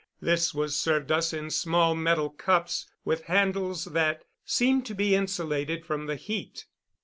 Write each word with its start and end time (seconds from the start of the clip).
This 0.19 0.51
was 0.51 0.75
served 0.75 1.11
us 1.11 1.31
in 1.31 1.51
small 1.51 1.93
metal 1.93 2.31
cups 2.31 2.87
with 3.05 3.25
handles 3.25 3.85
that 3.85 4.23
seemed 4.43 4.83
to 4.87 4.95
be 4.95 5.13
insulated 5.13 5.85
from 5.85 6.07
the 6.07 6.15
heat. 6.15 6.65